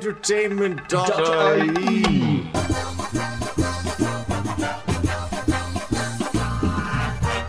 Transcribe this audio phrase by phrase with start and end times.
[0.00, 2.50] entertainment.ie.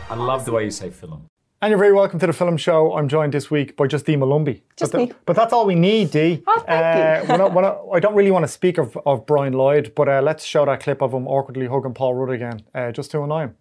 [0.10, 1.28] I love the way you say film.
[1.62, 2.98] And you're very welcome to the Filum show.
[2.98, 4.62] I'm joined this week by just Dee Molumby.
[4.76, 5.14] Just but, me.
[5.26, 6.44] but that's all we need, Dee.
[6.46, 7.30] Oh, thank you.
[7.30, 10.10] We're not, we're not, I don't really want to speak of, of Brian Lloyd, but
[10.10, 13.22] uh, let's show that clip of him awkwardly hugging Paul Rudd again, uh, just to
[13.22, 13.56] annoy him.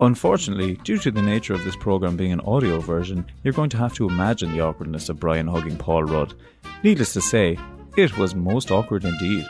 [0.00, 3.76] Unfortunately, due to the nature of this program being an audio version, you're going to
[3.76, 6.34] have to imagine the awkwardness of Brian hugging Paul Rudd.
[6.82, 7.56] Needless to say,
[7.96, 9.46] it was most awkward indeed.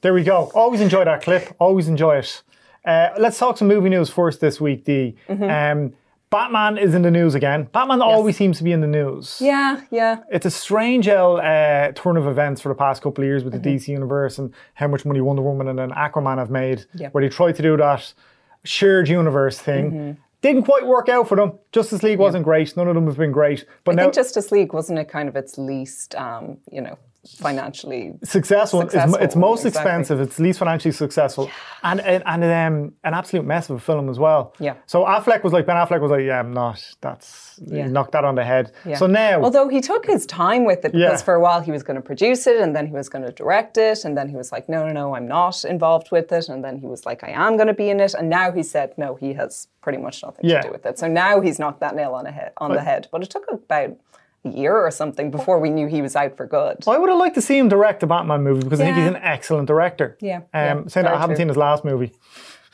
[0.00, 0.50] There we go.
[0.54, 1.54] Always enjoy that clip.
[1.58, 2.42] Always enjoy it.
[2.84, 5.16] Uh, let's talk some movie news first this week, Dee.
[5.28, 5.42] Mm-hmm.
[5.80, 5.92] Um,
[6.30, 7.64] Batman is in the news again.
[7.72, 9.38] Batman always seems to be in the news.
[9.40, 10.18] Yeah, yeah.
[10.30, 13.54] It's a strange old, uh, turn of events for the past couple of years with
[13.54, 13.76] the Mm-hmm.
[13.76, 17.14] DC universe and how much money Wonder Woman and then Aquaman have made, Yep.
[17.14, 18.12] where they tried to do that
[18.64, 19.90] shared universe thing.
[19.90, 20.20] Mm-hmm.
[20.42, 21.58] Didn't quite work out for them.
[21.72, 22.76] Justice League wasn't great.
[22.76, 23.64] None of them have been great.
[23.84, 26.96] But I now think Justice League wasn't it kind of its least, um, you know,
[27.26, 28.14] financially.
[28.24, 28.80] successful.
[28.82, 29.80] It's, Successful, it's most exactly.
[29.90, 30.20] expensive.
[30.20, 31.50] It's least financially successful,
[31.82, 34.54] and and, and um, an absolute mess of a film as well.
[34.58, 34.74] Yeah.
[34.86, 36.82] So Affleck was like Ben Affleck was like, yeah, I'm not.
[37.00, 37.86] That's Yeah.
[37.88, 38.72] knocked that on the head.
[38.84, 38.96] Yeah.
[38.96, 41.24] So now, Although he took his time with it because Yeah.
[41.28, 43.32] for a while he was going to produce it and then he was going to
[43.32, 46.48] direct it and then he was like, no, no, no, I'm not involved with it.
[46.48, 48.14] And then he was like, I am going to be in it.
[48.14, 50.60] And now he said, no, he has pretty much nothing Yeah.
[50.60, 50.98] to do with it.
[50.98, 53.08] So now he's knocked that nail on, a head, on the head.
[53.10, 53.96] But it took about
[54.44, 56.84] a year or something before we knew he was out for good.
[56.86, 59.06] I would have liked to see him direct a Batman movie because I think he's
[59.06, 60.16] an excellent director.
[60.20, 61.42] Yeah, Um, yeah, saying that I haven't true.
[61.42, 62.12] seen his last movie.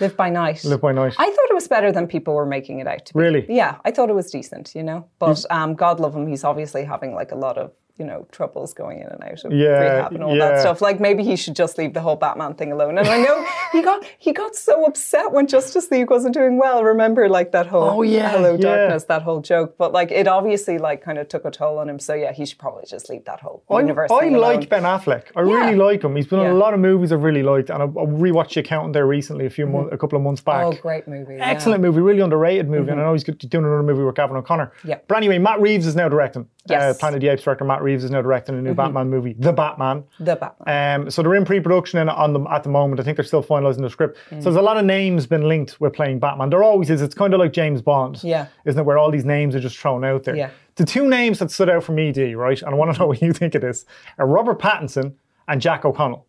[0.01, 0.65] Live by night.
[0.65, 1.15] Live by Night.
[1.19, 3.21] I thought it was better than people were making it out to be.
[3.21, 3.47] Really?
[3.49, 5.07] Yeah, I thought it was decent, you know.
[5.21, 8.75] But um, God love him, he's obviously having like a lot of, you know, troubles
[8.75, 10.49] going in and out of Yeah, rehab and all yeah.
[10.49, 10.81] that stuff.
[10.81, 12.99] Like maybe he should just leave the whole Batman thing alone.
[12.99, 16.83] And I know he got he got so upset when Justice League wasn't doing well.
[16.83, 18.57] Remember like that whole Oh, yeah, Hello.
[18.57, 19.77] Darkness, that whole joke.
[19.79, 22.01] But like it obviously like kind of took a toll on him.
[22.01, 25.27] So yeah, he should probably just leave that whole I, universe I like Ben Affleck.
[25.37, 26.17] I really like him.
[26.17, 28.61] He's been in a lot of movies I've really liked, and I, I rewatched The
[28.61, 30.65] Accountant there recently, a few months, a couple of months back.
[30.65, 31.37] Oh, great movie.
[31.37, 33.01] Excellent movie, really underrated movie, and mm-hmm.
[33.01, 34.73] I know he's doing another movie with Gavin O'Connor.
[34.85, 34.99] Yeah.
[35.07, 36.49] But anyway, Matt Reeves is now directing.
[36.67, 36.97] Yes.
[36.97, 39.35] Uh, Planet of the Apes director Matt Reeves is now directing a new Batman movie,
[39.39, 40.05] The Batman.
[40.19, 41.03] The Batman.
[41.03, 43.01] Um, so they're in pre-production and on them at the moment.
[43.01, 44.17] I think they're still finalising the script.
[44.31, 44.39] Mm.
[44.39, 46.49] So there's a lot of names been linked with playing Batman.
[46.49, 47.03] There always is.
[47.03, 48.47] It's kind of like James Bond, Yeah.
[48.65, 48.85] isn't it?
[48.85, 50.37] Where all these names are just thrown out there.
[50.37, 50.51] Yeah.
[50.77, 53.07] The two names that stood out for me, Dee, right, and I want to know
[53.09, 53.85] what you think of this,
[54.19, 55.13] are Robert Pattinson
[55.49, 56.27] and Jack O'Connell.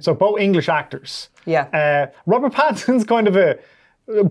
[0.00, 1.30] So both English actors.
[1.46, 1.52] Mm.
[1.72, 2.06] Yeah.
[2.08, 3.58] Uh, Robert Pattinson's kind of a.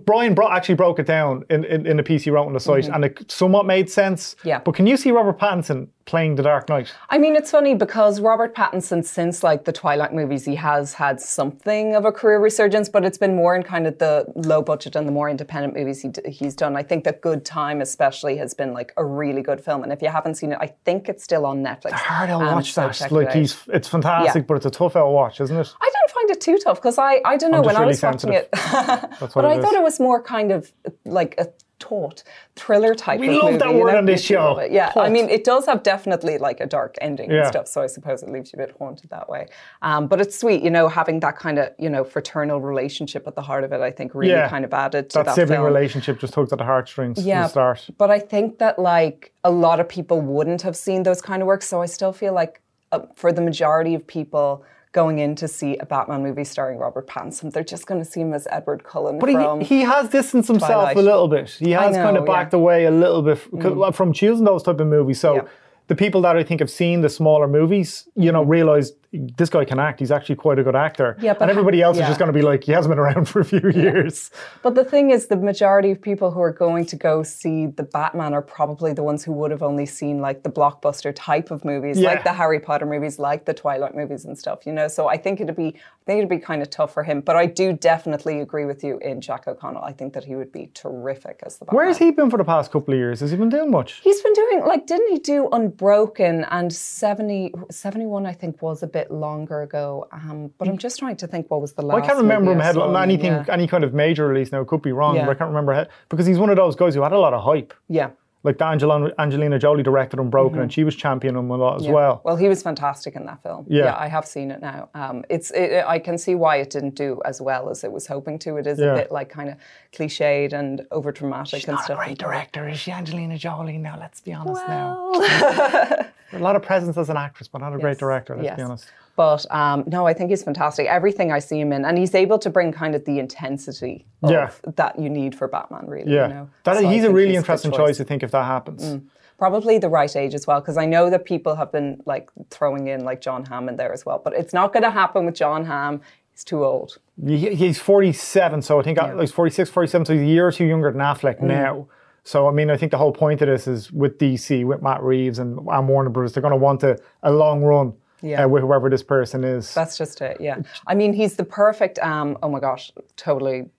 [0.06, 2.59] Brian bro- actually broke it down in, in, in a piece he wrote on the
[2.59, 4.36] site, and it somewhat made sense.
[4.36, 4.48] Mm-hmm.
[4.48, 4.59] Yeah.
[4.59, 6.94] But can you see Robert Pattinson playing The Dark Knight?
[7.10, 11.20] I mean, it's funny because Robert Pattinson, since like the Twilight movies, he has had
[11.22, 14.96] something of a career resurgence, but it's been more in kind of the low budget
[14.96, 16.76] and the more independent movies he d- he's done.
[16.76, 19.84] I think that Good Time, especially, has been like a really good film.
[19.84, 21.92] And if you haven't seen it, I think it's still on Netflix.
[21.94, 23.02] Hard to Um, watch so that.
[23.02, 23.36] it Like out.
[23.36, 24.46] he's, it's fantastic, Yeah.
[24.48, 25.74] but it's a tough out watch, isn't it?
[25.82, 27.90] I don't find it too tough because I, I don't know when just I really
[27.92, 29.64] was watching it, but it I is.
[29.64, 30.72] thought it was more kind of
[31.06, 31.48] like a
[31.81, 32.24] taut
[32.56, 33.58] thriller type We of love movie.
[33.58, 33.97] that you word know?
[33.97, 34.62] on this show.
[34.69, 37.40] Yeah, I mean, it does have definitely like a dark ending Yeah.
[37.40, 39.47] and stuff, so I suppose it leaves you a bit haunted that way.
[39.81, 43.36] Um, but it's sweet, you know, having that kind of you know fraternal relationship at
[43.36, 43.81] the heart of it.
[43.81, 44.47] I think really Yeah.
[44.50, 45.66] kind of added to that, that, sibling film.
[45.66, 47.90] relationship just tugs at the heartstrings from Yeah, the start.
[47.97, 51.47] but I think that like a lot of people wouldn't have seen those kind of
[51.47, 51.68] works.
[51.68, 55.78] So I still feel like uh, for the majority of people going in to see
[55.78, 59.19] a Batman movie starring Robert Pattinson, they're just going to see him as Edward Cullen
[59.19, 60.97] But he, he has distanced himself Twilight.
[60.97, 61.50] a little bit.
[61.50, 62.29] He has know, kind of yeah.
[62.29, 62.34] Mm.
[62.35, 65.19] backed away a little bit f- 'cause- from choosing those type of movies.
[65.19, 65.41] So Yeah.
[65.88, 69.66] the people that I think have seen the smaller movies, you know, realize this guy
[69.66, 70.00] can act.
[70.00, 71.18] He's actually quite a good actor.
[71.20, 73.26] Yeah, but and everybody else is just going to be like, he hasn't been around
[73.30, 74.32] for a few years.
[74.64, 77.84] But the thing is, the majority of people who are going to go see the
[77.84, 81.66] Batman are probably the ones who would have only seen like the blockbuster type of
[81.66, 82.10] movies, Yeah.
[82.10, 84.66] like the Harry Potter movies, like the Twilight movies and stuff.
[84.66, 87.04] You know, so I think it'd be, I think it'd be kind of tough for
[87.04, 87.22] him.
[87.22, 89.84] But I do definitely agree with you in Jack O'Connell.
[89.84, 91.76] I think that he would be terrific as the Batman.
[91.78, 93.20] Where has he been for the past couple of years?
[93.20, 94.02] Has he been doing much?
[94.04, 98.88] He's been doing like didn't he do Unbroken and 70, 71 I think was a
[98.88, 100.08] bit longer ago.
[100.12, 102.04] Um, but I'm just trying to think what was the last.
[102.04, 103.46] I can't remember him movie I head saw him in, anything, Yeah.
[103.50, 104.64] any kind of major release now.
[104.64, 105.26] Could be wrong, Yeah.
[105.26, 107.44] but I can't remember because he's one of those guys who had a lot of
[107.44, 107.74] hype.
[107.88, 108.09] yeah.
[108.43, 111.82] Like the Angelina, Angelina Jolie directed Unbroken, and she was championing him a lot as
[111.84, 111.90] Mm-hmm.
[111.91, 111.96] Yeah.
[111.96, 112.22] well.
[112.23, 113.66] Well, he was fantastic in that film.
[113.70, 113.96] Yeah.
[113.96, 114.90] I have seen it now.
[114.96, 118.08] Um, it's it, I can see why it didn't do as well as it was
[118.08, 118.58] hoping to.
[118.58, 118.93] It is Yeah.
[118.93, 119.58] a bit like kind of
[119.93, 121.99] cliched and over dramatic and stuff.
[122.17, 123.78] director, is she Angelina Jolie?
[123.78, 125.11] Now, let's be honest now.
[126.34, 128.55] a lot of presence as an actress, but not a great director, let's Yes.
[128.58, 128.91] be honest.
[129.16, 130.87] But um, no, I think he's fantastic.
[130.87, 134.31] Everything I see him in, and he's able to bring kind of the intensity of
[134.31, 134.52] Yeah.
[134.75, 135.85] that you need for Batman.
[135.87, 136.28] Really, Yeah.
[136.28, 136.49] You know?
[136.63, 137.99] That, So he's a really good interesting choice.
[137.99, 138.99] I think, if that happens.
[139.37, 142.87] probably the right age as well, because I know that people have been like throwing
[142.87, 145.34] in like John Hamm in there as well, but it's not going to happen with
[145.35, 145.99] John Hamm.
[146.31, 146.99] He's too old.
[147.25, 150.52] He- He's 47, so I think like he's 46, 47, so he's a year or
[150.52, 151.47] two younger than Affleck Mm.
[151.47, 151.87] now.
[152.23, 155.02] So, I mean, I think the whole point of this is with DC, with Matt
[155.02, 158.44] Reeves and, and Warner Bros., they're going to want a, a long run Yeah.
[158.44, 159.73] uh, with whoever this person is.
[159.73, 160.59] That's just it, yeah.
[160.88, 163.70] I mean, he's the perfect, um, oh my gosh, totally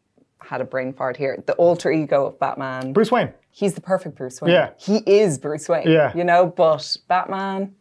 [0.40, 1.42] had a brain fart here.
[1.46, 2.92] The alter ego of Batman.
[2.92, 3.32] Bruce Wayne.
[3.50, 4.52] He's the perfect Bruce Wayne.
[4.52, 4.70] Yeah.
[4.78, 5.88] He is Bruce Wayne.
[5.88, 6.12] Yeah.
[6.16, 7.74] You know, but Batman,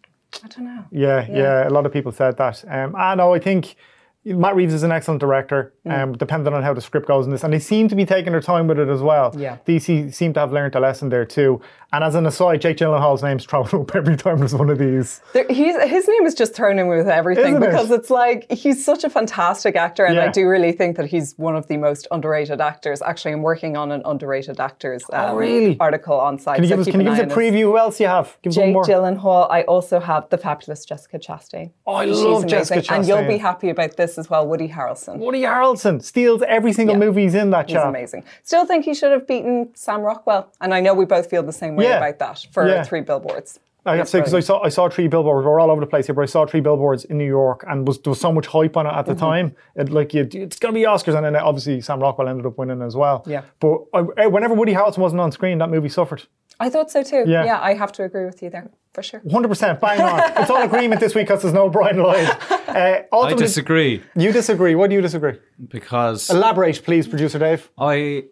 [0.43, 0.85] I don't know.
[0.91, 2.63] Yeah, yeah, A lot of people said that.
[2.67, 3.33] Um, I know.
[3.33, 3.75] I think
[4.23, 5.73] Matt Reeves is an excellent director.
[5.85, 6.03] Mm.
[6.03, 8.33] Um, depending on how the script goes in this, and they seem to be taking
[8.33, 9.33] their time with it as well.
[9.35, 9.57] Yeah.
[9.67, 11.59] DC seem to have learned a lesson there too.
[11.93, 15.21] And as an aside, Jake Gyllenhaal's name's thrown up every time there's one of these.
[15.33, 17.71] There, he's, his name is just thrown in with everything Isn't it?
[17.71, 21.33] because it's like he's such a fantastic actor, and I do really think that he's
[21.37, 23.01] one of the most underrated actors.
[23.01, 25.77] Actually, I'm working on an underrated actors um, Oh, really?
[25.79, 26.55] article on site.
[26.55, 26.85] Can you so give us?
[26.85, 27.61] keep Can you give us a preview?
[27.63, 28.37] Who else you have?
[28.43, 28.95] Give us one Jake.
[28.95, 29.49] Gyllenhaal.
[29.49, 31.71] I also have the fabulous Jessica Chastain.
[31.87, 32.49] Oh, I She's love amazing.
[32.49, 34.47] Jessica And you'll be happy about this as well.
[34.47, 35.17] Woody Harrelson.
[35.17, 37.05] Woody Harrelson steals every single Yeah.
[37.05, 37.49] movie he's in.
[37.51, 37.85] That chap.
[37.87, 38.23] amazing.
[38.43, 40.47] Still think he should have beaten Sam Rockwell.
[40.61, 41.97] And I know we both feel the same way Yeah.
[41.97, 42.83] about that for Yeah.
[42.83, 43.59] three billboards.
[43.85, 45.43] I have to say because I saw I saw three billboards.
[45.45, 47.87] We're all over the place here, but I saw three billboards in New York, and
[47.87, 49.19] was there was so much hype on it at the Mm-hmm.
[49.19, 49.55] time.
[49.75, 52.57] It like you, it's going to be Oscars, and then obviously Sam Rockwell ended up
[52.59, 53.23] winning as well.
[53.25, 53.41] Yeah.
[53.59, 56.23] But I, whenever Woody Harrelson wasn't on screen, that movie suffered.
[56.59, 57.23] I thought so too.
[57.25, 57.59] Yeah.
[57.59, 59.19] I have to agree with you there for sure.
[59.21, 60.31] 100% bang on.
[60.37, 62.27] it's all agreement this week because there's no Brian Lloyd.
[62.67, 64.75] Uh, I disagree You disagree.
[64.75, 65.39] Why do you disagree?
[65.69, 67.71] because Elaborate, please, producer Dave.
[67.79, 68.25] I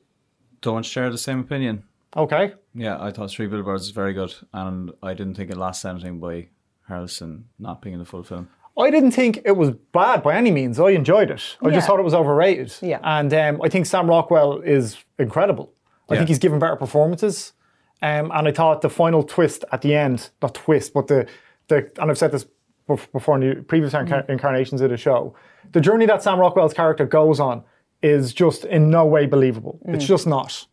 [0.62, 1.84] don't share the same opinion.
[2.16, 2.54] Okay.
[2.74, 6.20] Yeah, I thought Three Billboards was very good, and I didn't think it lost anything
[6.20, 6.48] by
[6.90, 8.50] Harrelson not being in the full film.
[8.78, 10.80] I didn't think it was bad by any means.
[10.80, 11.58] I enjoyed it.
[11.62, 11.74] I Yeah.
[11.76, 12.74] just thought it was overrated.
[12.82, 13.00] Yeah.
[13.04, 15.74] And um, I think Sam Rockwell is incredible.
[16.10, 16.20] I Yeah.
[16.20, 17.54] think he's given better performances.
[18.02, 21.28] Um, and I thought the final twist at the end, not twist, but the,
[21.68, 22.46] the and I've said this
[22.88, 25.36] before in the previous incar- incarnations of the show,
[25.74, 27.64] the journey that Sam Rockwell's character goes on
[28.02, 29.80] is just in no way believable.
[29.86, 30.66] It's just not.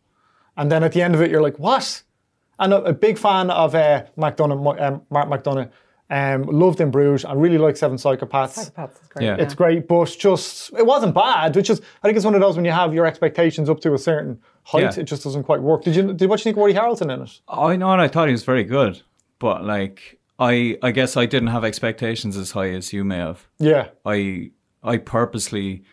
[0.57, 2.03] And then at the end of it, you're like, what?
[2.59, 5.69] And a, a big fan of uh, McDonagh, um, Mark McDonagh.
[6.09, 7.25] Um, loved in Bruges.
[7.25, 8.71] I really like Seven Psychopaths.
[8.71, 9.25] Psychopaths is great.
[9.25, 9.35] Yeah.
[9.35, 11.53] It's great, but just it wasn't bad.
[11.53, 13.93] Which is, I think it's one of those when you have your expectations up to
[13.93, 15.01] a certain height, Yeah.
[15.01, 15.83] it just doesn't quite work.
[15.83, 16.13] Did you?
[16.13, 17.41] Did what you think of Woody Harrelson in it?
[17.49, 19.01] I know, and I thought he was very good,
[19.37, 23.45] but like I, I guess I didn't have expectations as high as you may have.
[23.59, 24.51] Yeah, I,
[24.83, 25.83] I purposely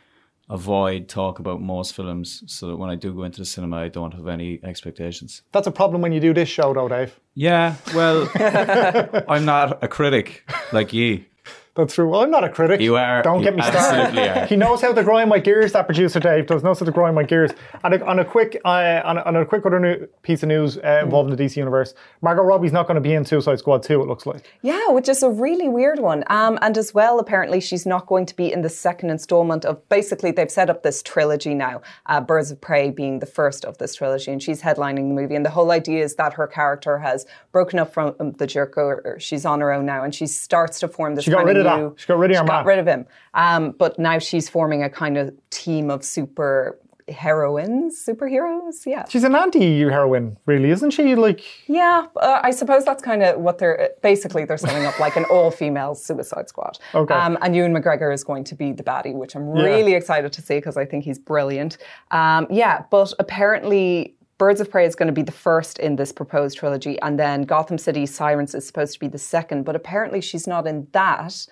[0.50, 3.88] avoid talk about most films so that when I do go into the cinema, I
[3.88, 5.42] don't have any expectations.
[5.52, 7.18] that's a problem when you do this show, though, Dave.
[7.34, 8.28] Yeah, well,
[9.28, 11.26] I'm not a critic like ye.
[11.74, 12.08] That's true.
[12.08, 12.80] Well, I'm not a critic.
[12.80, 13.20] You are.
[13.22, 14.00] Don't You get me started.
[14.00, 14.46] absolutely are.
[14.46, 15.72] He knows how to grind my gears.
[15.72, 17.50] That producer Dave does knows how to grind my gears.
[17.82, 20.50] And a, on a quick, uh, on, a, on a quick other new piece of
[20.50, 23.82] news uh, involving the DC universe, Margot Robbie's not going to be in Suicide Squad
[23.82, 24.02] 2.
[24.02, 24.44] It looks like.
[24.62, 26.22] Yeah, which is a really weird one.
[26.28, 29.88] Um, and as well, apparently, she's not going to be in the second installment of
[29.88, 33.78] basically, they've set up this trilogy now, uh, Birds of Prey being the first of
[33.78, 35.34] this trilogy, and she's headlining the movie.
[35.34, 39.02] And the whole idea is that her character has broken up from um, the Joker,
[39.04, 41.48] or she's on her own now, and she starts to form this She got kind
[41.48, 41.63] rid of
[41.96, 43.06] She got rid of she got rid of him.
[43.34, 46.78] Um, but now she's forming a kind of team of super
[47.08, 48.86] heroines, superheroes.
[48.86, 49.04] Yeah.
[49.08, 51.14] She's an anti-heroine, really, isn't she?
[51.14, 55.16] Like, Yeah, uh, I suppose that's kind of what they're basically they're setting up like
[55.16, 56.78] an all-female Suicide Squad.
[56.94, 57.14] Okay.
[57.14, 60.42] Um, and Ewan McGregor is going to be the baddie, which I'm really excited to
[60.42, 61.78] see because I think he's brilliant.
[62.10, 64.16] Um, yeah, but apparently.
[64.36, 67.42] Birds of Prey is going to be the first in this proposed trilogy, and then
[67.42, 69.62] Gotham City Sirens is supposed to be the second.
[69.64, 71.46] But apparently, she's not in that,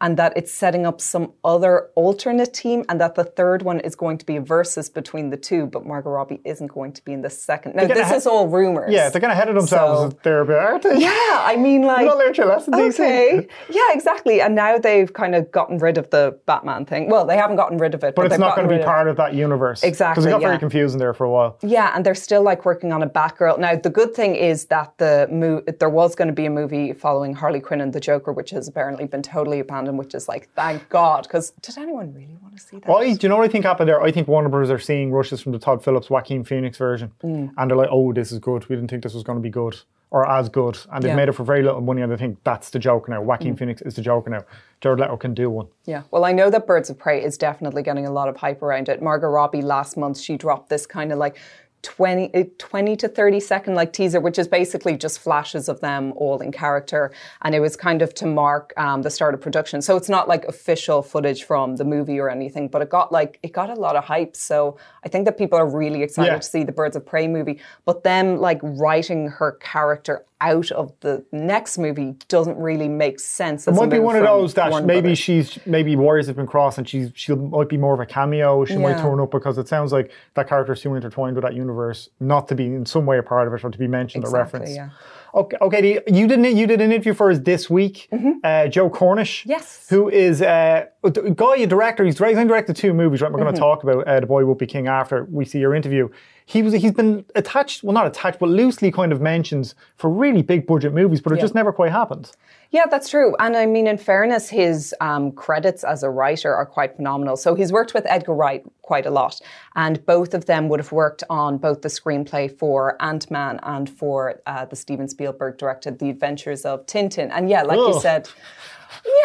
[0.00, 3.94] and that it's setting up some other alternate team, and that the third one is
[3.94, 5.66] going to be a versus between the two.
[5.66, 7.74] But Margot Robbie isn't going to be in the second.
[7.76, 8.92] Now, this is all rumors.
[8.92, 10.98] yeah, they're going to head of themselves So- there a bit, aren't they?
[10.98, 11.10] yeah,
[11.52, 12.06] I mean, like.
[12.06, 12.74] Not learned your lesson.
[12.74, 13.46] Okay.
[13.68, 14.40] Yeah, exactly.
[14.40, 17.08] And now they've kind of gotten rid of the Batman thing.
[17.08, 18.82] Well, they haven't gotten rid of it, But it's they've not going to be rid
[18.82, 19.82] of- part of that universe.
[19.82, 20.58] Exactly, Because it got very yeah.
[20.58, 21.58] confusing there for a while.
[21.62, 23.58] Yeah, and they're still like working on a Batgirl.
[23.58, 26.92] Now, the good thing is that the mo- there was going to be a movie
[26.92, 29.89] following Harley Quinn and the Joker, which has apparently been totally abandoned.
[29.96, 32.90] Which is like, thank God, because did anyone really want to see that?
[32.90, 34.02] I, do you know what I think happened there?
[34.02, 34.70] I think Warner Bros.
[34.70, 37.12] are seeing rushes from the Todd Phillips Joaquin Phoenix version.
[37.22, 37.52] Mm.
[37.56, 38.68] And they're like, oh, this is good.
[38.68, 39.76] We didn't think this was going to be good
[40.12, 40.76] or as good.
[40.92, 41.14] And they've Yeah.
[41.14, 41.16] Mm.
[41.18, 42.02] made it for very little money.
[42.02, 43.22] And I think that's the joke now.
[43.22, 44.42] Joaquin Phoenix is the joke now.
[44.80, 45.68] Jared Leto can do one.
[45.84, 48.60] Yeah, well, I know that Birds of Prey is definitely getting a lot of hype
[48.62, 49.00] around it.
[49.00, 51.36] Margot Robbie last month she dropped this kind of like
[51.82, 56.12] 20, uh, 20 to 30 second like teaser, which is basically just flashes of them
[56.16, 57.10] all in character.
[57.42, 59.80] And it was kind of to mark um, the start of production.
[59.82, 63.38] So it's not like official footage from the movie or anything, but it got like,
[63.42, 64.36] it got a lot of hype.
[64.36, 66.36] So I think that people are really excited Yeah.
[66.38, 67.60] to see the Birds of Prey movie.
[67.84, 73.68] But them like writing her character out of the next movie doesn't really make sense.
[73.68, 76.88] It might be one of those that maybe she's maybe Warriors have been crossed and
[76.88, 78.64] she's she might be more of a cameo.
[78.64, 81.54] She might turn up because it sounds like that character is too intertwined with that
[81.54, 84.24] universe, not to be in some way a part of it or to be mentioned
[84.24, 84.74] or referenced.
[84.74, 84.90] yeah.
[85.32, 86.00] Okay, okay.
[86.08, 88.08] You did an- you did an interview for us this week.
[88.42, 89.50] Uh, Joe Cornish, Mm-hmm.
[89.50, 89.86] Yes.
[89.88, 92.04] who is uh, a guy, a director.
[92.04, 93.20] He's direct- he's directed two movies.
[93.20, 93.44] Right, we're Mm-hmm.
[93.44, 96.08] going to talk about uh, the boy Whoopie King after we see your interview.
[96.50, 100.42] He was he's been attached, well, not attached, but loosely kind of mentioned for really
[100.42, 101.42] big budget movies, but it Yeah.
[101.42, 102.32] just never quite happened.
[102.70, 103.36] Yeah, that's true.
[103.38, 107.36] And I mean, in fairness, his um, credits as a writer are quite phenomenal.
[107.36, 109.40] So he's worked with Edgar Wright quite a lot.
[109.76, 113.88] And both of them would have worked on both the screenplay for Ant Man and
[113.88, 117.30] for uh, the Steven Spielberg directed The Adventures of Tintin.
[117.32, 118.28] And yeah, like you said,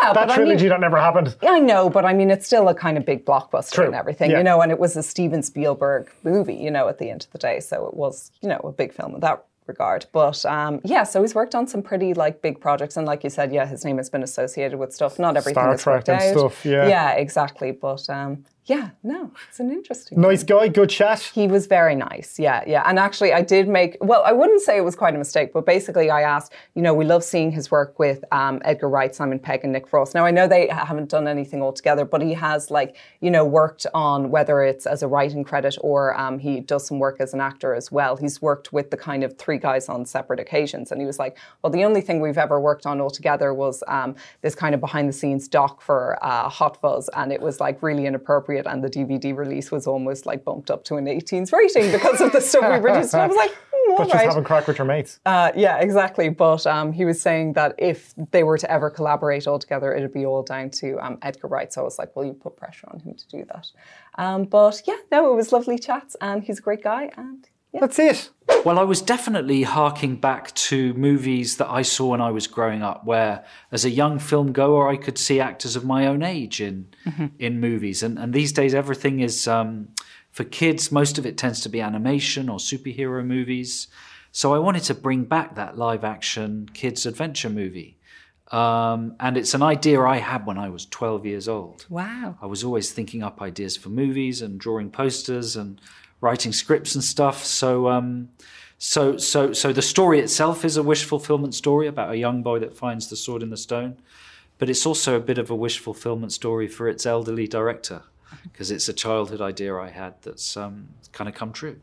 [0.01, 1.35] yeah, That but I trilogy mean, that never happened.
[1.41, 3.85] I know, but I mean, it's still a kind of big blockbuster True.
[3.85, 4.37] and everything, Yeah.
[4.39, 7.31] you know, and it was a Steven Spielberg movie, you know, at the end of
[7.31, 7.59] the day.
[7.59, 10.05] So it was, you know, a big film in that regard.
[10.11, 12.97] But um, yeah, so he's worked on some pretty like big projects.
[12.97, 15.17] And like you said, yeah, his name has been associated with stuff.
[15.17, 16.37] Not everything Star Trek and out.
[16.37, 16.87] stuff, yeah.
[16.87, 17.71] Yeah, exactly.
[17.71, 21.19] But um, yeah, no, it's an interesting Nice guy, good chat.
[21.21, 22.39] he was very nice.
[22.39, 22.81] Yeah, yeah.
[22.85, 25.67] And actually, I did make, well, I wouldn't say it was quite a mistake, but
[25.67, 29.37] basically, I asked, you know, we love seeing his work with um, Edgar Wright, Simon
[29.37, 30.15] Pegg, and Nick Frost.
[30.15, 33.85] Now, I know they haven't done anything altogether, but he has, like, you know, worked
[33.93, 37.41] on whether it's as a writing credit or um, he does some work as an
[37.41, 38.15] actor as well.
[38.15, 40.91] He's worked with the kind of three guys on separate occasions.
[40.91, 44.15] And he was like, well, the only thing we've ever worked on altogether was um,
[44.41, 47.09] this kind of behind the scenes doc for uh, Hot Fuzz.
[47.09, 48.54] And it was like really inappropriate.
[48.65, 52.31] And the DVD release was almost like bumped up to an 18s rating because of
[52.31, 53.13] the stuff we produced.
[53.13, 54.27] And I was like, hmm, all But just right.
[54.29, 55.19] having crack with your mates.
[55.25, 56.29] Uh, yeah, exactly.
[56.29, 60.13] But um, he was saying that if they were to ever collaborate all together, it'd
[60.13, 61.71] be all down to um, Edgar Wright.
[61.71, 63.67] So I was like, well, you put pressure on him to do that.
[64.17, 67.11] Um, but yeah, no, it was lovely chats, and he's a great guy.
[67.17, 68.29] And yeah, That's it.
[68.65, 72.81] Well, I was definitely harking back to movies that I saw when I was growing
[72.81, 76.59] up, where as a young film goer, I could see actors of my own age
[76.59, 76.87] in
[77.37, 78.01] in movies.
[78.01, 79.89] And and these days, everything is um,
[80.31, 80.91] for kids.
[80.91, 83.87] Most of it tends to be animation or superhero movies.
[84.31, 87.99] So I wanted to bring back that live action kids adventure movie.
[88.51, 91.85] Um, and it's an idea I had when I was 12 years old.
[91.87, 92.37] wow.
[92.41, 95.79] I was always thinking up ideas for movies and drawing posters and
[96.25, 97.45] writing scripts and stuff.
[97.45, 98.29] So, um,
[98.79, 102.57] so, so, so the story itself is a wish fulfillment story about a young boy
[102.59, 103.97] that finds the sword in the stone,
[104.57, 108.01] but it's also a bit of a wish fulfillment story for its elderly director
[108.43, 111.79] because it's a childhood idea I had that's um, kind of come true.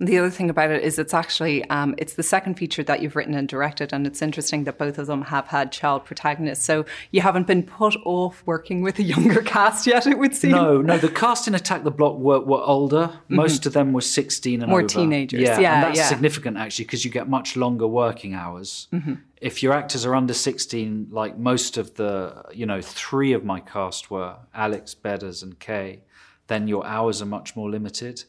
[0.00, 3.02] And the other thing about it is it's actually um, it's the second feature that
[3.02, 6.64] you've written and directed, and it's interesting that both of them have had child protagonists.
[6.64, 10.06] So you haven't been put off working with a younger cast yet.
[10.06, 10.52] It would seem.
[10.52, 13.10] No, no, the cast in Attack the Block were, were older.
[13.28, 14.88] Most of them were 16 and More over.
[14.88, 15.40] teenagers.
[15.42, 16.08] Yeah, Yeah, and that's yeah.
[16.08, 18.88] significant actually because you get much longer working hours.
[19.40, 23.60] If your actors are under 16, like most of the, you know, three of my
[23.60, 26.02] cast were Alex, Bedders, and Kay,
[26.48, 28.24] then your hours are much more limited.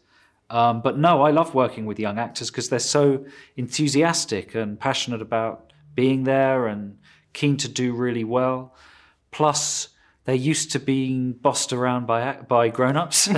[0.50, 3.26] Um, but no, I love working with young actors because they're so
[3.56, 6.98] enthusiastic and passionate about being there and
[7.34, 8.76] keen to do really well.
[9.32, 9.90] Plus,
[10.26, 13.30] they're used to being bossed around by by grown-ups.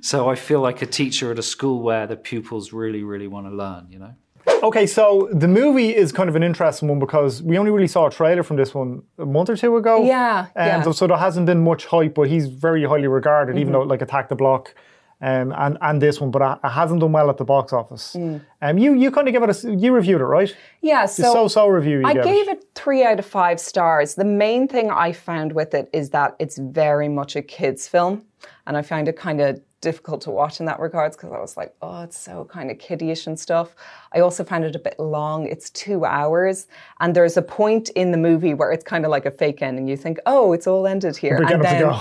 [0.00, 3.46] so I feel like a teacher at a school where the pupils really, really want
[3.46, 3.86] to learn.
[3.90, 4.14] You know.
[4.62, 8.06] Okay, so the movie is kind of an interesting one because we only really saw
[8.06, 10.04] a trailer from this one a month or two ago.
[10.04, 10.82] Yeah, Um, yeah.
[10.82, 14.02] So, so there hasn't been much hype, but he's very highly regarded, even though like
[14.02, 14.74] Attack the Block.
[15.20, 18.14] Um, and and this one, but it it hasn't done well at the box office.
[18.16, 18.40] Mm.
[18.62, 20.54] Um, you you kind of give it a you reviewed it right?
[20.80, 21.98] Yeah, so so-so review.
[21.98, 24.14] You I gave gave it three out of five stars.
[24.14, 28.26] The main thing I found with it is that it's very much a kids' film,
[28.64, 31.56] and I found it kind of difficult to watch in that regards because I was
[31.56, 33.74] like, oh, it's so kind of kiddyish and stuff.
[34.12, 35.46] I also found it a bit long.
[35.46, 36.66] It's two hours,
[37.00, 39.78] and there's a point in the movie where it's kind of like a fake end,
[39.78, 42.00] and You think, oh, it's all ended here, and then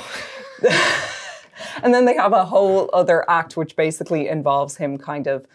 [1.84, 5.46] and then they have a whole other act which basically involves him kind of,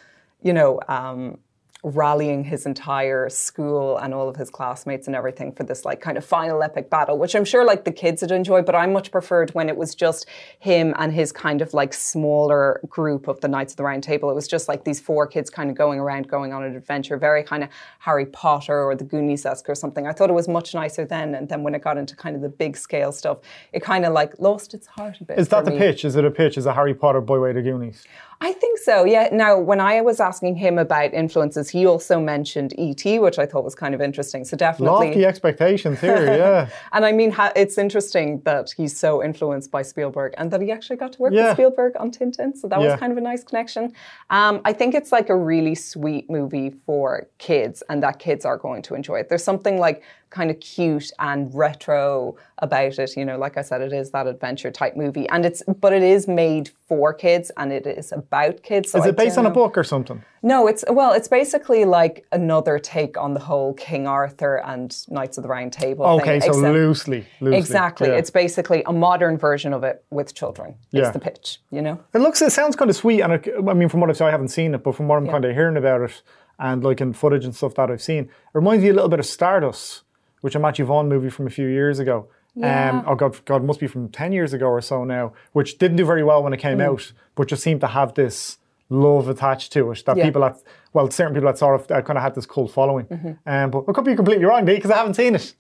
[0.42, 1.38] you know, um,
[1.84, 6.16] rallying his entire school and all of his classmates and everything for this like kind
[6.16, 9.10] of final epic battle, which I'm sure like the kids would enjoy, but I much
[9.10, 10.26] preferred when it was just
[10.60, 14.30] him and his kind of like smaller group of the Knights of the Round Table.
[14.30, 17.16] It was just like these four kids kind of going around, going on an adventure,
[17.16, 20.06] very kind of Harry Potter or the Goonies-esque or something.
[20.06, 22.42] I thought it was much nicer then, and then when it got into kind of
[22.42, 23.38] the big scale stuff,
[23.72, 25.38] it kind of like lost its heart a bit.
[25.38, 25.78] Is that the me.
[25.78, 26.04] pitch?
[26.04, 26.56] Is it a pitch?
[26.56, 28.04] Is it Harry Potter Boy Way to Goonies?
[28.44, 29.28] I think so, yeah.
[29.32, 33.62] Now, when I was asking him about influences, he also mentioned E.T., which I thought
[33.62, 34.44] was kind of interesting.
[34.44, 35.06] So definitely.
[35.06, 36.68] Lofty expectations here, yeah.
[36.92, 40.96] and I mean, it's interesting that he's so influenced by Spielberg and that he actually
[40.96, 41.44] got to work Yeah.
[41.44, 42.56] with Spielberg on Tintin.
[42.56, 42.90] So that Yeah.
[42.90, 43.92] was kind of a nice connection.
[44.30, 48.56] Um, I think it's like a really sweet movie for kids and that kids are
[48.56, 49.28] going to enjoy it.
[49.28, 53.16] There's something like kind of cute and retro about it.
[53.16, 55.28] You know, like I said, it is that adventure type movie.
[55.28, 58.90] And it's, but it is made for kids and it is about kids.
[58.90, 60.24] So Is it based on a book or something?
[60.44, 65.36] No, it's well, it's basically like another take on the whole King Arthur and Knights
[65.38, 66.04] of the Round Table.
[66.04, 67.58] Okay, thing, so loosely, loosely.
[67.58, 68.08] Exactly.
[68.08, 68.16] yeah.
[68.16, 70.74] It's basically a modern version of it with children.
[70.90, 71.02] Yeah.
[71.02, 72.00] It's the pitch, you know?
[72.12, 74.26] It looks, it sounds kind of sweet, and it, I mean, from what I've seen,
[74.26, 76.22] I haven't seen it, but from what I'm kind of hearing about it,
[76.58, 79.20] and like in footage and stuff that I've seen, it reminds me a little bit
[79.20, 80.02] of Stardust,
[80.42, 82.28] which a Matthew Vaughn movie from a few years ago.
[82.62, 85.96] Um, oh God, God, must be from ten years ago or so now, which didn't
[85.96, 86.84] do very well when it came Mm.
[86.88, 88.58] out, but just seemed to have this
[88.90, 90.24] love attached to it that Yeah.
[90.24, 90.56] people that,
[90.92, 93.06] well, certain people that sort of uh, kind of had this cult following.
[93.06, 93.48] Mm-hmm.
[93.48, 95.54] Um, but I could be completely wrong, because I haven't seen it.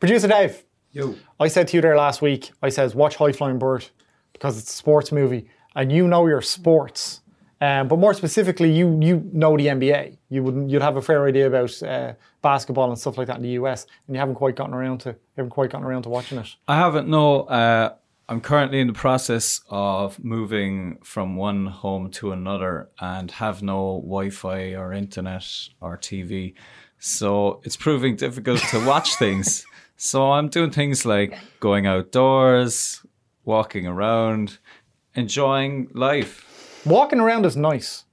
[0.00, 0.64] Producer Dave.
[0.92, 1.14] Yo.
[1.38, 3.86] I said to you there last week, I says, watch High Flying Bird
[4.32, 7.21] because it's a sports movie and you know your sports.
[7.62, 10.18] Um, but more specifically, you you know the NBA.
[10.30, 13.42] You would you'd have a fair idea about uh, basketball and stuff like that in
[13.42, 16.08] the US, and you haven't quite gotten around to you haven't quite gotten around to
[16.08, 16.56] watching it.
[16.66, 17.06] I haven't.
[17.06, 17.94] No, uh,
[18.28, 24.02] I'm currently in the process of moving from one home to another and have no
[24.04, 25.46] Wi-Fi or internet
[25.80, 26.54] or TV,
[26.98, 29.64] so it's proving difficult to watch things.
[29.96, 33.06] So I'm doing things like going outdoors,
[33.44, 34.58] walking around,
[35.14, 36.51] enjoying life.
[36.84, 38.04] Walking around is nice,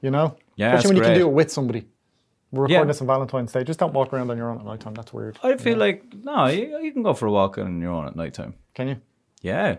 [0.00, 0.36] you know.
[0.56, 1.86] Yeah, especially it's when you can do it with somebody.
[2.52, 2.84] We're recording Yeah.
[2.84, 3.64] this on Valentine's Day.
[3.64, 4.94] Just don't walk around on your own at night time.
[4.94, 5.38] That's weird.
[5.42, 8.16] I feel like no, you, you can go for a walk on your own at
[8.16, 8.54] night time.
[8.74, 8.96] Can you?
[9.42, 9.76] Yeah,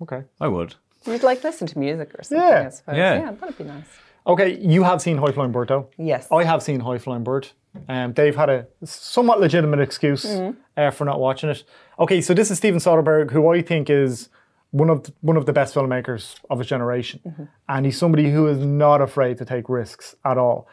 [0.00, 0.22] Okay.
[0.40, 0.74] I would.
[1.06, 2.64] You'd like listen to music or something, Yeah.
[2.66, 2.96] I suppose.
[2.96, 3.14] Yeah.
[3.20, 3.84] yeah, that'd be nice.
[4.26, 5.88] Okay, you have seen High Flying Bird though.
[5.98, 6.28] Yes.
[6.30, 7.48] I have seen High Flying Bird.
[7.88, 10.58] Um, Dave had a somewhat legitimate excuse Mm-hmm.
[10.76, 11.64] uh, for not watching it.
[11.98, 14.28] Okay, so this is Steven Soderbergh, who I think is
[14.72, 17.44] one of the, one of the best filmmakers of his generation, Mm-hmm.
[17.68, 20.66] and he's somebody who is not afraid to take risks at all.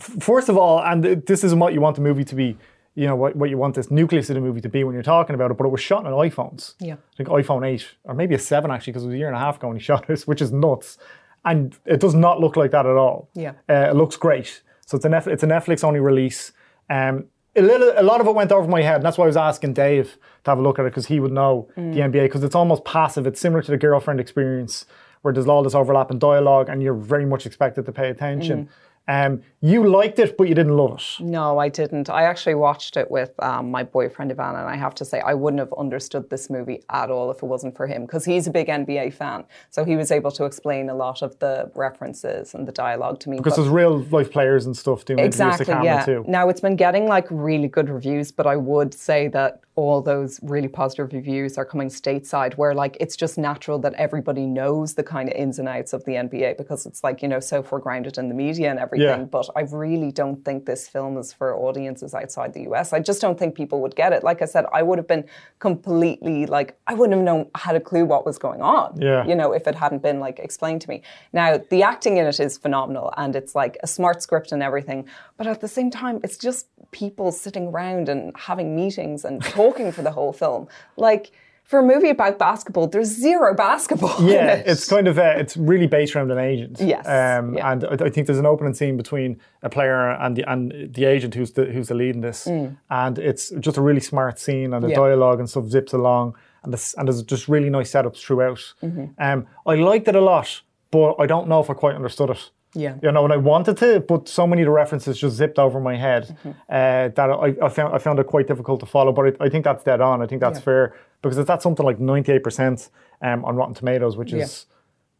[0.00, 2.56] F- First of all, and th- this isn't what you want the movie to be.
[2.94, 5.02] You know what, what you want this nucleus of the movie to be when you're
[5.04, 6.74] talking about it, but it was shot on iPhones.
[6.80, 6.94] Yeah.
[6.94, 9.36] I think iPhone 8, or maybe a 7 actually, because it was a year and
[9.36, 10.98] a half ago when he shot this, which is nuts.
[11.44, 13.28] And it does not look like that at all.
[13.34, 13.52] Yeah.
[13.68, 14.62] Uh, it looks great.
[14.84, 16.52] So it's a, Netflix, it's a Netflix only release.
[16.90, 17.26] Um,
[17.58, 19.36] a, little, a lot of it went over my head, and that's why I was
[19.36, 21.92] asking Dave to have a look at it, because he would know Mm.
[21.94, 23.26] the NBA, because it's almost passive.
[23.26, 24.86] It's similar to the girlfriend experience,
[25.22, 28.64] where there's all this overlap in dialogue, and you're very much expected to pay attention.
[28.64, 28.68] Mm.
[29.08, 31.24] Um, you liked it, but you didn't love it.
[31.24, 32.10] No, I didn't.
[32.10, 35.32] I actually watched it with um, my boyfriend Ivan, and I have to say, I
[35.32, 38.50] wouldn't have understood this movie at all if it wasn't for him, because he's a
[38.50, 39.44] big NBA fan.
[39.70, 43.30] So he was able to explain a lot of the references and the dialogue to
[43.30, 43.38] me.
[43.38, 46.04] Because But- there's real life players and stuff doing exactly, interviews to camera yeah.
[46.04, 46.24] too.
[46.28, 50.40] Now it's been getting like really good reviews, but I would say that all those
[50.42, 55.04] really positive reviews are coming stateside, where like it's just natural that everybody knows the
[55.04, 58.18] kind of ins and outs of the NBA because it's like you know so foregrounded
[58.18, 59.20] in the media and everything.
[59.20, 59.36] Yeah.
[59.36, 62.92] But I really don't think this film is for audiences outside the US.
[62.92, 64.24] I just don't think people would get it.
[64.24, 65.24] Like I said, I would have been
[65.60, 69.00] completely like I wouldn't have known had a clue what was going on.
[69.00, 69.24] Yeah.
[69.28, 71.02] You know, if it hadn't been like explained to me.
[71.32, 75.06] Now the acting in it is phenomenal and it's like a smart script and everything.
[75.36, 79.67] But at the same time, it's just people sitting around and having meetings and talking
[79.72, 80.68] for the whole film.
[80.96, 81.30] Like
[81.64, 84.16] for a movie about basketball, there's zero basketball.
[84.22, 84.66] Yeah, it.
[84.66, 86.80] it's kind of uh, it's really based around an agent.
[86.80, 87.70] Yes, um, yeah.
[87.72, 91.04] and I, I think there's an opening scene between a player and the and the
[91.04, 94.72] agent who's the who's the lead in this, and it's just a really smart scene,
[94.72, 94.92] and the Mm.
[94.92, 94.96] Yeah.
[94.96, 98.74] dialogue and stuff zips along, and this, and there's just really nice setups throughout.
[98.82, 99.04] Mm-hmm.
[99.18, 102.50] Um, I liked it a lot, but I don't know if I quite understood it.
[102.74, 102.96] Yeah.
[103.02, 105.80] you know, and I wanted to, but so many of the references just zipped over
[105.80, 106.50] my head Mm-hmm.
[106.68, 109.10] uh, that I, I found I found it quite difficult to follow.
[109.12, 110.20] But I, I think that's dead on.
[110.22, 110.64] I think that's Yeah.
[110.64, 112.90] fair because it's at something like 98%
[113.22, 114.66] um, on Rotten Tomatoes, which is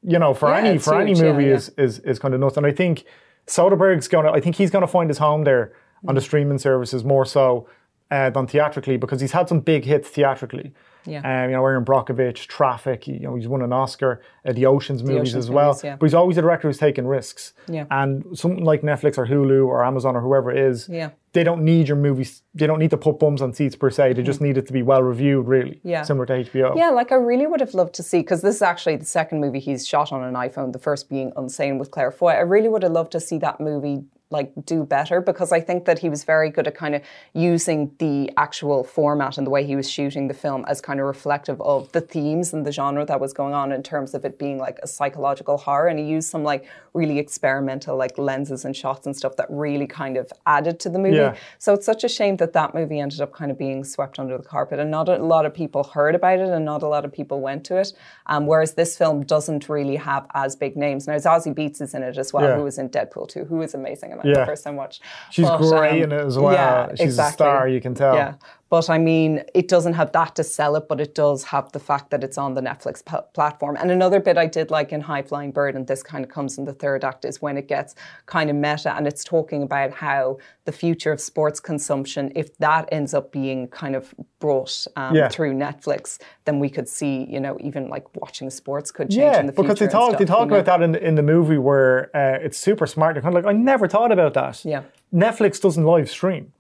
[0.03, 2.41] you know, for Yeah, any for any huge, yeah, movie is, is is kind of
[2.41, 2.57] nuts.
[2.57, 3.05] And I think
[3.47, 5.73] Soderbergh's gonna I think he's gonna find his home there
[6.07, 6.19] on Mm.
[6.19, 7.67] the streaming services more so
[8.11, 10.73] uh, than theatrically because he's had some big hits theatrically.
[11.09, 11.21] Yeah.
[11.45, 15.03] Um, you know, Erin Brockovich, Traffic, you know, he's won an Oscar, uh, the Oceans
[15.03, 15.69] movies Ocean's as well.
[15.71, 15.97] movies, yeah.
[15.97, 17.55] But he's always a director who's taking risks.
[17.67, 17.87] Yeah.
[17.91, 21.11] And something like Netflix or Hulu or Amazon or whoever it is, Yeah.
[21.33, 22.43] they don't need your movies.
[22.55, 24.13] They don't need to put bums on seats per se.
[24.15, 25.77] They just need it to be well reviewed, really.
[25.77, 25.89] Mm-hmm.
[25.89, 26.03] Yeah.
[26.03, 26.77] Similar to HBO.
[26.77, 29.41] Yeah, like I really would have loved to see because this is actually the second
[29.41, 30.73] movie he's shot on an iPhone.
[30.73, 32.33] The first being Unsane with Claire Foy.
[32.33, 35.87] I really would have loved to see that movie like do better because I think
[35.87, 39.65] that he was very good at kind of using the actual format and the way
[39.65, 43.07] he was shooting the film as kind of reflective of the themes and the genre
[43.07, 46.05] that was going on in terms of it being like a psychological horror and he
[46.05, 50.31] used some like really experimental like lenses and shots and stuff that really kind of
[50.47, 51.17] added to the movie.
[51.17, 51.35] Yeah.
[51.59, 54.37] So it's such a shame that that movie ended up kind of being swept under
[54.37, 57.05] the carpet and not a lot of people heard about it and not a lot
[57.05, 57.93] of people went to it.
[58.27, 61.07] Um, whereas this film doesn't really have as big names.
[61.07, 62.57] Now Zazie Beetz is in it as well, Yeah.
[62.57, 64.41] who was in Deadpool 2, who is amazing in Yeah.
[64.41, 65.01] the first time watch.
[65.31, 66.53] She's But, great um, in it as well.
[66.53, 68.15] Yeah, She's a star, you can tell.
[68.15, 68.35] Yeah.
[68.71, 71.79] But I mean, it doesn't have that to sell it, but it does have the
[71.79, 73.77] fact that it's on the Netflix p- platform.
[73.81, 76.59] And another bit I did like in High Flying Bird, and this kind of comes
[76.59, 77.95] in the third act, is when it gets
[78.27, 82.89] kind of meta and it's talking about how the future of sports consumption, if that
[82.93, 85.29] ends up being kind of brought um, Yeah.
[85.29, 89.41] through Netflix, then we could see, you know, even like watching sports could change Yeah,
[89.41, 89.63] in the future.
[89.69, 90.57] because they talk stuff, they talk you know?
[90.59, 93.15] about that in in the movie where uh, it's super smart.
[93.15, 94.63] They're kind of like, I never thought about that.
[94.65, 94.83] Yeah.
[95.13, 96.53] Netflix doesn't live stream.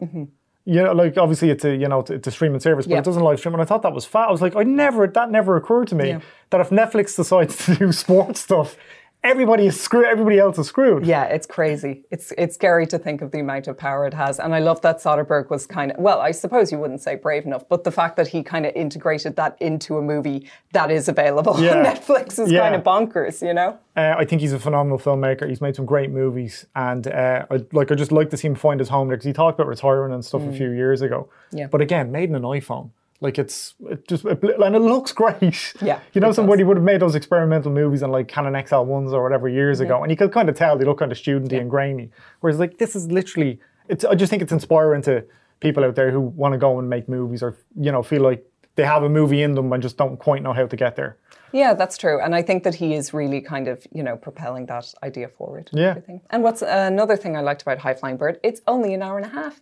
[0.70, 2.98] You know, like obviously it's a you know it's a streaming service, but Yeah.
[2.98, 3.54] it doesn't live stream.
[3.54, 4.28] And I thought that was fat.
[4.28, 6.20] I was like, I never that never occurred to me Yeah.
[6.50, 8.76] that if Netflix decides to do sports stuff,
[9.24, 10.07] everybody is screwed.
[10.07, 11.04] Everybody else is screwed.
[11.07, 12.04] Yeah, it's crazy.
[12.11, 14.38] It's it's scary to think of the amount of power it has.
[14.38, 17.44] And I love that Soderbergh was kind of well, I suppose you wouldn't say brave
[17.46, 21.09] enough, but the fact that he kind of integrated that into a movie that is
[21.09, 21.78] available Yeah.
[21.78, 22.61] on Netflix is Yeah.
[22.61, 23.78] kind of bonkers, you know?
[23.96, 25.48] Uh, I think he's a phenomenal filmmaker.
[25.48, 27.90] He's made some great movies, and uh, I like.
[27.90, 30.12] I just like to see him find his home there because he talked about retiring
[30.14, 31.28] and stuff a few years ago.
[31.52, 31.59] Mm.
[31.59, 31.66] Yeah.
[31.66, 32.90] But again, made in an iPhone.
[33.20, 35.74] Like it's it just it, and it looks great.
[35.83, 36.68] Yeah, You know, somebody does.
[36.68, 39.85] would have made those experimental movies on like Canon XL ones or whatever years Mm-hmm.
[39.87, 42.11] ago, and you could kind of tell they look kind of studenty and grainy.
[42.40, 43.59] Whereas like this is literally.
[43.88, 44.04] It's.
[44.04, 45.24] I just think it's inspiring to
[45.61, 48.44] people out there who want to go and make movies or you know feel like
[48.76, 51.16] they have a movie in them and just don't quite know how to get there.
[51.50, 52.20] Yeah, that's true.
[52.20, 55.68] And I think that he is really kind of, you know, propelling that idea forward.
[55.72, 55.90] and Yeah.
[55.90, 56.20] everything.
[56.31, 58.38] And what's another thing I liked about High Flying Bird?
[58.44, 59.61] It's only an hour and a half.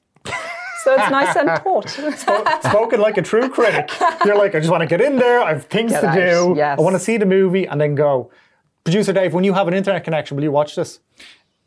[0.87, 2.63] So it's nice and taut.
[2.65, 3.91] spoken like a true critic.
[4.25, 5.41] You're like, I just want to get in there.
[5.41, 6.55] I have things Get to out, do.
[6.57, 6.79] yes.
[6.79, 8.31] I want to see the movie and then go.
[8.85, 11.01] Producer Dave, when you have an internet connection, will you watch this?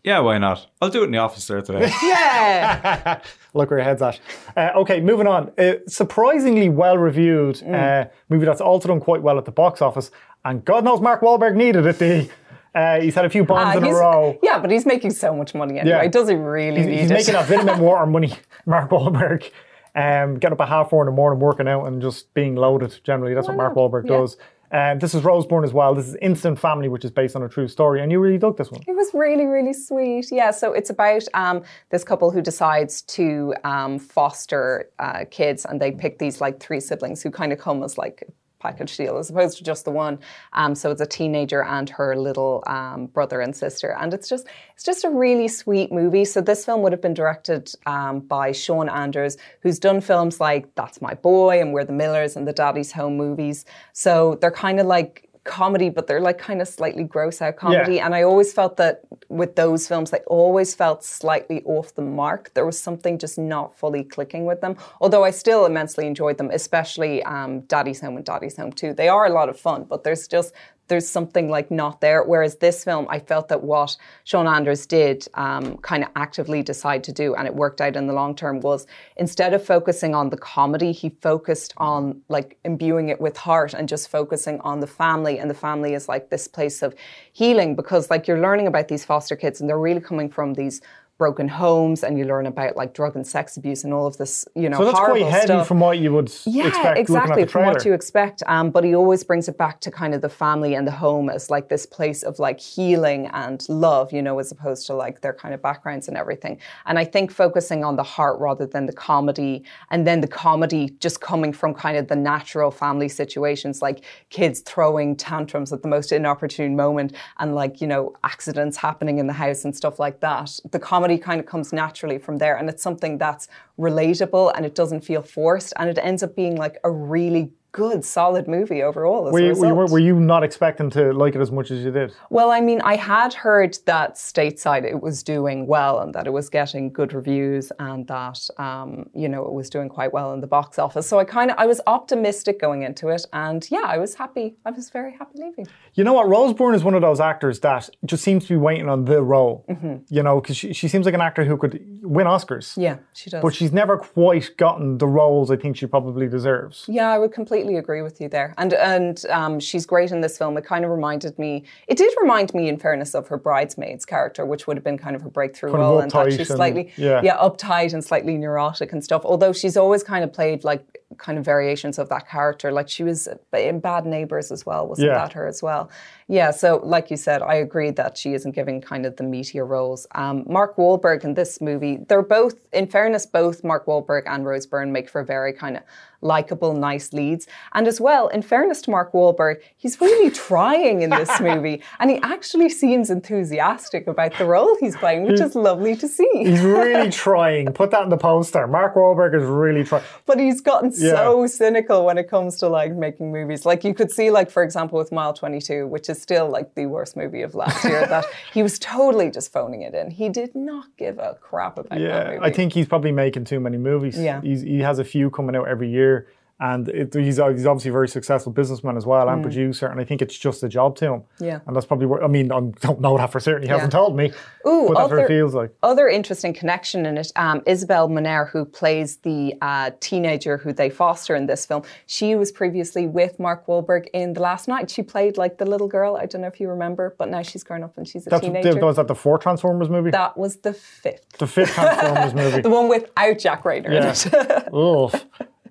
[0.06, 0.68] Yeah, why not?
[0.82, 1.92] I'll do it in the office there today.
[2.04, 3.20] yeah.
[3.54, 4.22] Look where your head's at.
[4.56, 5.52] Uh, okay, moving on.
[5.58, 8.06] Uh, surprisingly well reviewed Mm.
[8.06, 10.12] uh, movie that's also done quite well at the box office.
[10.46, 12.00] And God knows Mark Wahlberg needed it.
[12.00, 12.30] The,
[12.76, 14.38] uh, he's had a few bombs Ah, in a row.
[14.44, 16.04] Yeah, but he's making so much money anyway.
[16.04, 16.08] Yeah.
[16.08, 17.14] Does he really He's, need he's it?
[17.14, 18.34] making that vitamin water money,
[18.66, 19.50] Mark Wahlberg.
[19.96, 22.98] Um, getting up at half four in the morning, working out, and just being loaded.
[23.04, 23.92] Generally, that's what Mark not?
[23.92, 24.18] Wahlberg Yeah.
[24.18, 24.38] does.
[24.72, 25.96] Um, this is Rose Byrne as well.
[25.96, 28.56] This is Instant Family, which is based on a true story, and you really dug
[28.56, 28.82] this one.
[28.88, 30.32] It was really, really sweet.
[30.32, 35.82] Yeah, so it's about um, this couple who decides to um, foster uh, kids, and
[35.82, 39.18] they pick these like three siblings who kind of come as like a package deal
[39.18, 40.20] as opposed to just the one.
[40.54, 44.48] Um, so it's a teenager and her little um, brother and sister, and it's just
[44.74, 46.26] it's just a really sweet movie.
[46.26, 50.74] So this film would have been directed um, by Sean Anders, who's done films like
[50.76, 53.66] That's My Boy and We're the Millers and the Daddy's Home movies.
[53.94, 57.96] So they're kind of like comedy, but they're like kind of slightly gross out comedy.
[57.96, 58.06] Yeah.
[58.06, 62.54] And I always felt that with those films, they always felt slightly off the mark.
[62.54, 64.78] There was something just not fully clicking with them.
[65.02, 68.94] Although I still immensely enjoyed them, especially um, Daddy's Home and Daddy's Home too.
[68.94, 70.54] They are a lot of fun, but there's just
[70.90, 72.24] there's something like not there.
[72.24, 77.04] Whereas this film, I felt that what Sean Anders did um, kind of actively decide
[77.06, 80.30] to do, and it worked out in the long term, was instead of focusing on
[80.30, 84.88] the comedy, he focused on like imbuing it with heart and just focusing on the
[84.88, 85.40] family.
[85.40, 86.94] And the family is like this place of
[87.32, 90.82] healing because like you're learning about these foster kids and they're really coming from these
[91.20, 94.48] broken homes and you learn about like drug and sex abuse and all of this,
[94.56, 95.68] you know, So that's quite horrible heavy stuff.
[95.68, 98.42] from what you would Yeah, expect exactly from what you expect.
[98.48, 101.30] Um, but he always brings it back to kind of the family and the home
[101.30, 105.20] as like this place of like healing and love, you know, as opposed to like
[105.22, 106.58] their kind of backgrounds and everything.
[106.86, 110.96] And I think focusing on the heart rather than the comedy, and then the comedy
[111.02, 115.90] just coming from kind of the natural family situations, like kids throwing tantrums at the
[115.90, 120.22] most inopportune moment, and like you know accidents happening in the house and stuff like
[120.22, 120.58] that.
[120.72, 123.48] The comedy kind of comes naturally from there, and it's something that's
[123.80, 128.04] relatable and it doesn't feel forced, and it ends up being like a really good,
[128.04, 129.28] solid movie overall.
[129.28, 131.92] As Were you, were, were you not expecting to like it as much as you
[131.92, 132.14] did?
[132.30, 136.32] Well, I mean, I had heard that stateside it was doing well and that it
[136.32, 140.42] was getting good reviews and that um, you know it was doing quite well in
[140.42, 141.08] the box office.
[141.08, 144.56] So I kind of I was optimistic going into it, and yeah, I was happy.
[144.66, 145.68] I was very happy leaving.
[145.94, 146.28] You know what?
[146.28, 149.22] Rose Byrne is one of those actors that just seems to be waiting on the
[149.22, 149.66] role.
[150.10, 152.76] You know, because she, she seems like an actor who could win Oscars.
[152.78, 153.42] Yeah, she does.
[153.42, 156.86] But she's never quite gotten the roles I think she probably deserves.
[156.88, 158.54] yeah, I would completely completely agree with you there.
[158.58, 160.58] And and um, she's great in this film.
[160.58, 161.64] It kind of reminded me.
[161.88, 165.16] It did remind me, in fairness, of her bridesmaids character, which would have been kind
[165.16, 167.22] of her breakthrough Kind role, and that she's and- slightly yeah.
[167.24, 169.22] yeah uptight and slightly neurotic and stuff.
[169.26, 170.84] Although she's always kind of played like
[171.18, 172.72] kind of variations of that character.
[172.72, 174.88] Like she was in Bad Neighbors as well.
[174.88, 175.16] Wasn't Yeah.
[175.16, 175.90] that her as well?
[176.32, 176.52] Yeah.
[176.52, 180.06] So like you said, I agree that she isn't giving kind of the meteor roles.
[180.14, 184.68] Um, Mark Wahlberg in this movie, they're both, in fairness, both Mark Wahlberg and Rose
[184.68, 185.84] Byrne make for very kind of
[186.22, 187.48] likable, nice leads.
[187.74, 192.12] And as well, in fairness to Mark Wahlberg, he's really trying in this movie, and
[192.12, 196.30] he actually seems enthusiastic about the role he's playing, which is lovely to see.
[196.34, 197.72] He's really trying.
[197.72, 198.68] Put that in the poster.
[198.68, 200.04] Mark Wahlberg is really trying.
[200.26, 201.12] but he's gotten Yeah.
[201.16, 203.66] so cynical when it comes to like making movies.
[203.66, 206.76] Like you could see, like for example, with Mile Twenty Two, which is still like
[206.76, 210.12] the worst movie of last year, that he was totally just phoning it in.
[210.12, 212.40] He did not give a crap about that Yeah, movie.
[212.46, 214.18] I think he's probably making too many movies.
[214.20, 214.42] Yeah.
[214.42, 216.28] He's, he has a few coming out every year.
[216.62, 219.88] And it, he's, he's obviously a very successful businessman as well and producer.
[219.88, 221.20] And I think it's just a job to him.
[221.40, 221.46] Mm.
[221.46, 221.60] Yeah.
[221.66, 223.64] And that's probably what, I mean, I don't know that for certain.
[223.64, 224.34] He hasn't told me.
[224.68, 225.74] Ooh, but other- it feels like.
[225.84, 230.90] Other interesting connection in it, um, Isabel Moner, who plays the uh, teenager who they
[230.90, 234.90] foster in this film, she was previously with Mark Wahlberg in The Last Knight.
[234.92, 236.18] She played like the little girl.
[236.18, 238.42] I don't know if you remember, but now she's grown up and she's a That's,
[238.44, 238.86] teenager.
[238.86, 240.12] was that the fourth Transformers movie?
[240.12, 241.38] that was the fifth.
[241.38, 242.62] the fifth Transformers movie.
[242.70, 244.12] The one without Jack Reynor in Yeah.
[244.12, 244.68] it.
[244.74, 245.22] Ugh.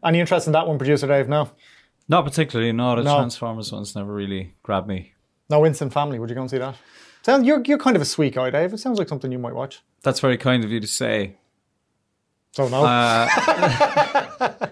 [0.05, 1.29] Any interest in that one, producer Dave?
[1.29, 1.51] No.
[2.09, 2.73] Not particularly.
[2.73, 3.17] No, the No.
[3.17, 5.13] Transformers ones never really grabbed me.
[5.51, 6.19] No Instant Family.
[6.19, 6.77] Would you go and see that?
[7.23, 8.73] Sounds, you're, you're kind of a sweet guy, Dave.
[8.73, 9.81] It sounds like something you might watch.
[10.03, 11.37] That's very kind of you to say.
[12.55, 12.85] Don't know.
[12.85, 13.29] Uh,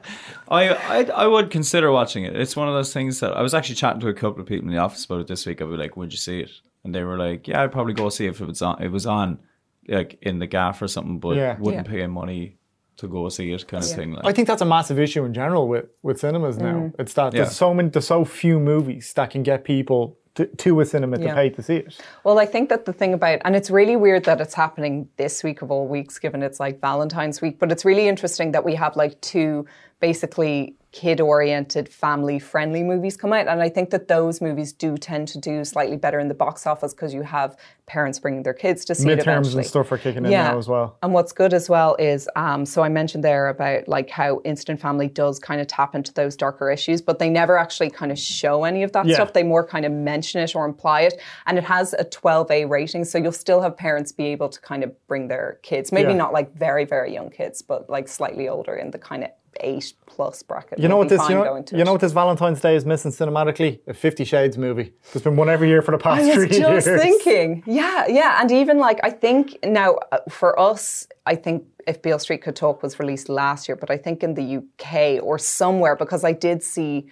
[0.48, 2.34] I, I I would consider watching it.
[2.36, 4.66] It's one of those things that I was actually chatting to a couple of people
[4.68, 5.60] in the office about it this week.
[5.60, 6.50] I'd be like, "Would you see it?"
[6.84, 8.82] And they were like, "Yeah, I'd probably go see it if it was on.
[8.82, 9.38] It was on,
[9.88, 11.56] like in the gaff or something, but Yeah.
[11.58, 11.92] wouldn't Yeah.
[11.92, 12.56] pay money
[12.96, 15.32] to go see it, kind of thing." Like, I think that's a massive issue in
[15.35, 16.74] general with, with cinemas now.
[16.74, 16.94] Mm.
[16.98, 17.42] It's that Yeah.
[17.42, 21.18] there's so many, there's so few movies that can get people to, to a cinema
[21.18, 21.99] to pay to see it.
[22.25, 25.42] Well, I think that the thing about, and it's really weird that it's happening this
[25.42, 28.75] week of all weeks, given it's like Valentine's week, but it's really interesting that we
[28.75, 29.66] have like two
[30.01, 33.46] basically kid oriented, family friendly movies come out.
[33.49, 36.66] And I think that those movies do tend to do slightly better in the box
[36.66, 39.99] office because you have parents bringing their kids to see it Midterms and stuff are
[39.99, 40.96] kicking in now as well.
[41.03, 44.81] And what's good as well is, um, so I mentioned there about like how Instant
[44.81, 48.18] Family does kind of tap into those darker issues, but they never actually kind of
[48.18, 49.16] show any of that Yeah.
[49.16, 49.35] stuff.
[49.35, 51.20] They more kind of mention it or imply it.
[51.46, 54.82] And it has a 12A rating, so you'll still have parents be able to kind
[54.82, 56.16] of bring their kids, maybe Yeah.
[56.18, 59.94] not like very, very young kids, but like slightly older in the kind of eight
[60.06, 60.78] plus bracket.
[60.78, 63.80] You know what this you know, you know what this Valentine's Day is missing cinematically?
[63.86, 64.92] A Fifty Shades movie.
[65.12, 67.00] There's been one every year for the past I was three just years.
[67.00, 72.02] thinking, yeah, yeah, and even like I think now uh, for us, I think if
[72.02, 75.38] Beale Street Could Talk was released last year, but I think in the UK or
[75.38, 77.06] somewhere because I did see.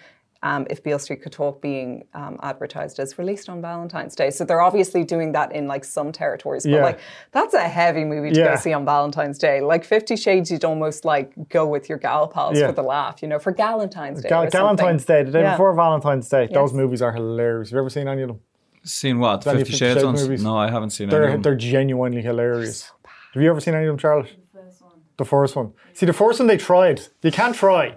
[0.44, 4.28] Um, if Beale Street Could Talk being um, advertised as released on Valentine's Day.
[4.30, 6.64] So they're obviously doing that in like some territories.
[6.64, 6.83] But Yeah.
[6.83, 6.98] like
[7.33, 8.48] that's a heavy movie to Yeah.
[8.50, 9.62] go see on Valentine's Day.
[9.62, 12.66] Like Fifty Shades, you'd almost like go with your gal pals Yeah.
[12.66, 14.28] for the laugh, you know, for Galentine's Day.
[14.28, 14.50] Gal- or.
[14.50, 15.52] Valentine's Day, the day Yeah.
[15.52, 16.46] before Valentine's Day.
[16.52, 17.70] Those movies are hilarious.
[17.70, 18.40] Have you ever seen any of them?
[18.83, 19.46] seen what?
[19.46, 20.22] any Fifty Fifty Shades Shades ones?
[20.22, 20.44] movies?
[20.44, 21.12] No, I haven't seen any.
[21.12, 21.42] They're of them.
[21.42, 22.92] they're genuinely hilarious.
[23.33, 24.28] Have you ever seen any of them, Charlotte?
[24.52, 24.92] The first one.
[25.16, 25.72] The first one.
[25.94, 27.00] See, the first one they tried.
[27.22, 27.94] You can't try.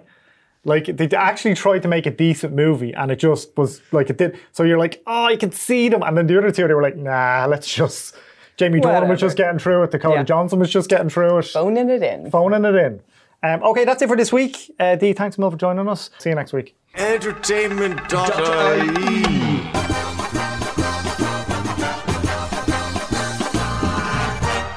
[0.64, 4.18] Like they actually tried to make a decent movie, and it just was like it
[4.18, 4.38] did.
[4.52, 6.82] So you're like, oh, you can see them, and then the other two, they were
[6.82, 8.14] like, nah, let's just.
[8.56, 9.92] Jamie Dornan was just getting through it.
[9.92, 10.22] Dakota Yeah.
[10.24, 11.44] Johnson was just getting through it.
[11.46, 12.28] Phoning it in.
[12.28, 13.00] Phoning it in.
[13.40, 14.74] Um, okay, that's it for this week.
[14.80, 16.10] Uh, Dee, thanks a million for joining us.
[16.18, 16.74] See you next week.
[16.96, 18.08] Entertainment.ie.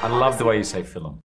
[0.04, 1.20] I love the way you say film.